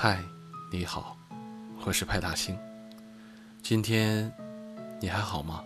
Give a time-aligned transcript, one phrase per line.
[0.00, 0.22] 嗨，
[0.70, 1.16] 你好，
[1.84, 2.56] 我是派大星。
[3.64, 4.32] 今天
[5.00, 5.64] 你还好吗？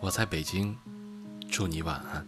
[0.00, 0.76] 我在北京，
[1.48, 2.26] 祝你晚安。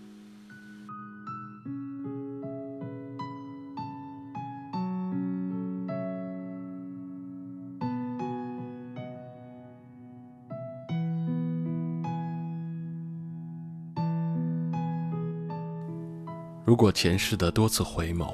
[16.64, 18.32] 如果前世的多次回眸，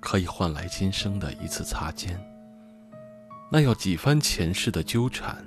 [0.00, 2.18] 可以换来今生的一次擦肩，
[3.50, 5.44] 那要几番前世的纠缠，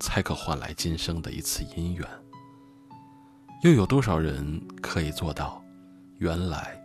[0.00, 2.06] 才可换来今生的一次姻缘？
[3.62, 5.62] 又有多少人可以做到，
[6.18, 6.76] 原来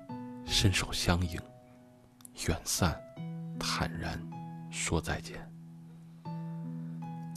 [0.46, 1.40] 伸手相迎，
[2.48, 2.96] 远散
[3.60, 4.22] 坦然
[4.70, 5.36] 说再见？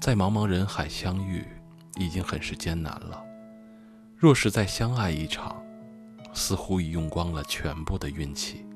[0.00, 1.46] 在茫茫人海相遇，
[1.96, 3.22] 已经很是艰难了。
[4.16, 5.62] 若是再相爱一场，
[6.34, 8.66] 似乎已用光了全部的运气。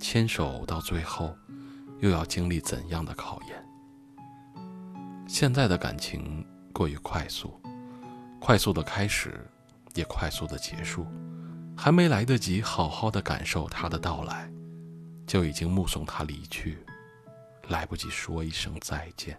[0.00, 1.36] 牵手到最后，
[2.00, 3.64] 又要经历怎样的考验？
[5.28, 7.60] 现在的感情过于快速，
[8.40, 9.46] 快速的开始，
[9.94, 11.06] 也快速的结束，
[11.76, 14.50] 还没来得及好好的感受他的到来，
[15.26, 16.78] 就已经目送他离去，
[17.68, 19.38] 来不及说一声再见。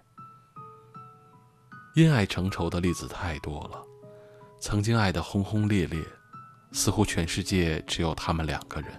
[1.96, 3.84] 因爱成仇的例子太多了，
[4.62, 6.02] 曾经爱得轰轰烈烈，
[6.72, 8.94] 似乎全世界只有他们两个人。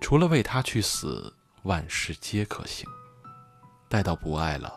[0.00, 2.88] 除了为他去死，万事皆可行。
[3.88, 4.76] 待到不爱了，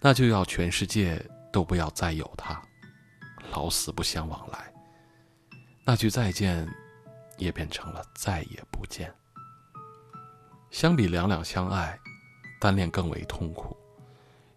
[0.00, 2.60] 那就要全世界都不要再有他，
[3.52, 4.72] 老死不相往来。
[5.84, 6.68] 那句再见，
[7.36, 9.14] 也变成了再也不见。
[10.70, 11.98] 相比两两相爱，
[12.60, 13.76] 单恋更为痛苦，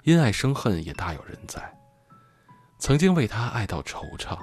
[0.03, 1.73] 因爱生恨也大有人在。
[2.79, 4.37] 曾经为他爱到惆怅，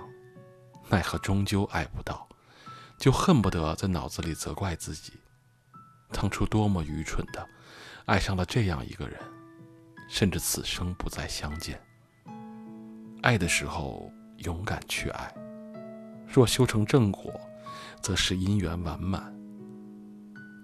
[0.88, 2.26] 奈何终究爱不到，
[2.96, 5.12] 就恨不得在脑子里责怪自己。
[6.10, 7.46] 当初多么愚蠢的，
[8.06, 9.18] 爱上了这样一个人，
[10.08, 11.80] 甚至此生不再相见。
[13.22, 15.34] 爱的时候勇敢去爱，
[16.26, 17.32] 若修成正果，
[18.00, 19.22] 则是姻缘完满；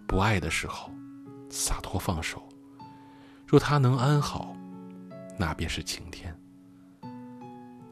[0.06, 0.90] 不爱的时候，
[1.50, 2.42] 洒脱放手，
[3.46, 4.56] 若他能安好，
[5.38, 6.34] 那便是晴天。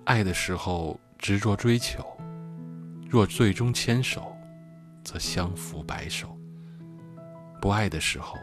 [0.05, 2.05] 爱的时候执着追求，
[3.09, 4.35] 若最终牵手，
[5.05, 6.37] 则相扶白首。
[7.63, 8.37] 不爱的时候，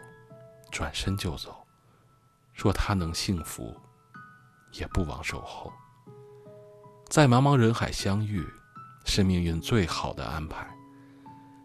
[0.72, 1.54] 转身就走。
[2.56, 3.76] 若他能幸福，
[4.72, 5.74] 也不枉守候。
[7.10, 8.48] 在茫茫人海相遇，
[9.04, 10.66] 是命运最好的安排，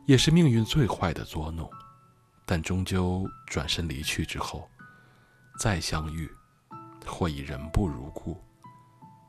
[0.04, 1.70] 也是命运最坏的捉弄。
[2.44, 4.68] 但终究转身离去之后，
[5.56, 6.28] 再相遇，
[7.06, 8.36] 或已人不如故，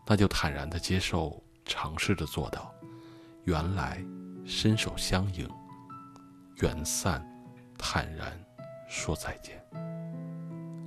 [0.08, 2.74] 那就坦然的接受，尝试着做到，
[3.44, 4.04] 原来
[4.48, 5.48] 伸手相迎，
[6.56, 7.24] 缘散。
[7.78, 8.38] 坦然
[8.88, 9.64] 说再见。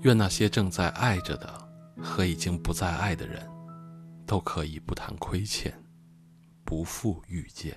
[0.03, 1.53] 愿那些正在爱着的
[2.03, 3.49] 和已经不再爱的人，
[4.27, 5.73] 都可以不谈亏欠，
[6.65, 7.77] 不负遇见。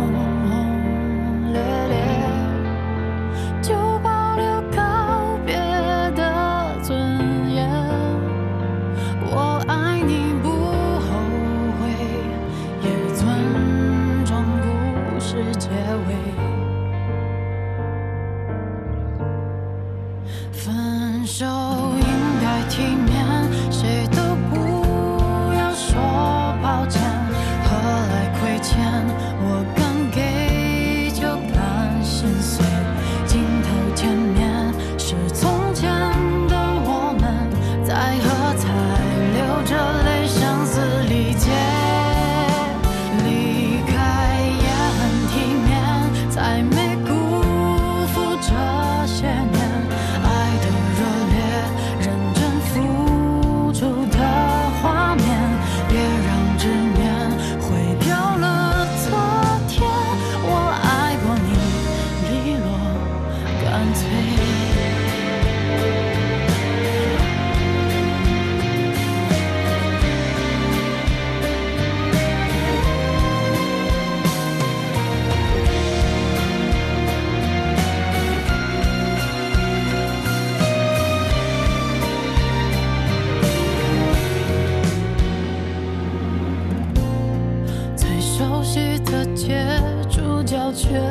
[88.61, 89.65] 熟悉的街
[90.07, 91.01] 主角却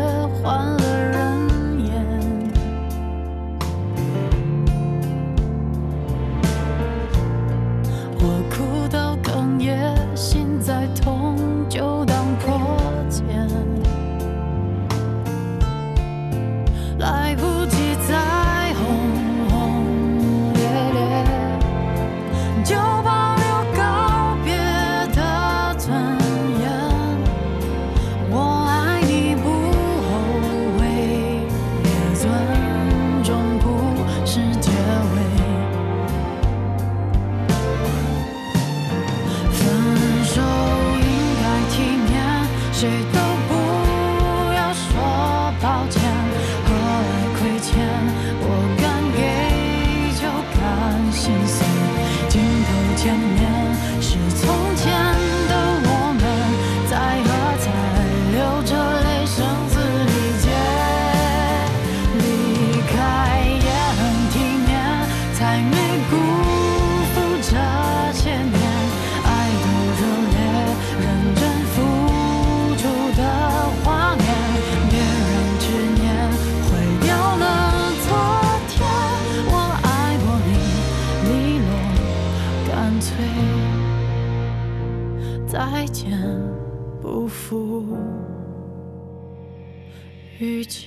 [0.41, 1.70] 换了人。
[87.41, 87.97] 福
[90.39, 90.87] 遇见